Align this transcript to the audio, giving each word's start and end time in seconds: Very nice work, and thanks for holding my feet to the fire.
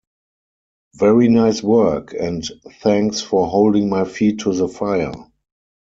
Very 0.95 1.27
nice 1.29 1.61
work, 1.61 2.11
and 2.15 2.43
thanks 2.81 3.21
for 3.21 3.45
holding 3.45 3.87
my 3.87 4.03
feet 4.03 4.39
to 4.39 4.51
the 4.55 4.67
fire. 4.67 5.13